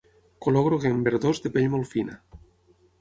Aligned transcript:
Color 0.45 0.63
groguenc 0.67 1.05
verdós 1.09 1.43
de 1.45 1.53
pell 1.59 1.69
molt 1.75 1.93
fina. 1.93 2.17